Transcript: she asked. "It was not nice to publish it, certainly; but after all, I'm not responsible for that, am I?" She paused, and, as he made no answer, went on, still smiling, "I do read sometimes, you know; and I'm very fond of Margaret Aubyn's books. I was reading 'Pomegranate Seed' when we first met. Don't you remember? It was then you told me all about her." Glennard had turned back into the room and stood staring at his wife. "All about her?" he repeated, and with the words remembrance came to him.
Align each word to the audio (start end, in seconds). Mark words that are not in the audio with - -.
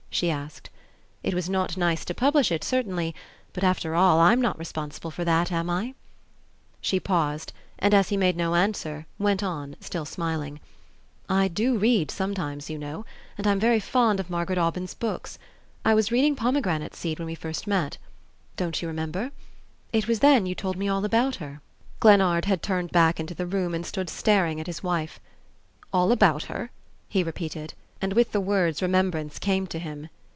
she 0.13 0.29
asked. 0.29 0.69
"It 1.23 1.33
was 1.33 1.49
not 1.49 1.77
nice 1.77 2.03
to 2.05 2.13
publish 2.13 2.51
it, 2.51 2.63
certainly; 2.65 3.15
but 3.53 3.63
after 3.63 3.95
all, 3.95 4.19
I'm 4.19 4.39
not 4.41 4.59
responsible 4.59 5.09
for 5.09 5.23
that, 5.25 5.51
am 5.53 5.67
I?" 5.69 5.93
She 6.81 6.99
paused, 6.99 7.53
and, 7.79 7.91
as 7.93 8.09
he 8.09 8.17
made 8.17 8.35
no 8.35 8.53
answer, 8.55 9.05
went 9.17 9.41
on, 9.41 9.77
still 9.79 10.03
smiling, 10.05 10.59
"I 11.29 11.47
do 11.47 11.75
read 11.77 12.11
sometimes, 12.11 12.69
you 12.69 12.77
know; 12.77 13.03
and 13.37 13.47
I'm 13.47 13.59
very 13.59 13.79
fond 13.79 14.19
of 14.19 14.29
Margaret 14.29 14.59
Aubyn's 14.59 14.93
books. 14.93 15.39
I 15.85 15.93
was 15.95 16.11
reading 16.11 16.35
'Pomegranate 16.35 16.93
Seed' 16.93 17.17
when 17.17 17.25
we 17.25 17.33
first 17.33 17.65
met. 17.65 17.97
Don't 18.57 18.79
you 18.81 18.89
remember? 18.89 19.31
It 19.93 20.07
was 20.09 20.19
then 20.19 20.45
you 20.45 20.53
told 20.53 20.75
me 20.77 20.87
all 20.89 21.03
about 21.05 21.35
her." 21.37 21.61
Glennard 22.01 22.45
had 22.45 22.61
turned 22.61 22.91
back 22.91 23.19
into 23.21 23.33
the 23.33 23.47
room 23.47 23.73
and 23.73 23.85
stood 23.85 24.09
staring 24.09 24.59
at 24.59 24.67
his 24.67 24.83
wife. 24.83 25.19
"All 25.93 26.11
about 26.11 26.43
her?" 26.43 26.69
he 27.09 27.23
repeated, 27.23 27.73
and 28.03 28.13
with 28.13 28.31
the 28.31 28.41
words 28.41 28.81
remembrance 28.81 29.37
came 29.37 29.67
to 29.67 29.77
him. 29.77 30.09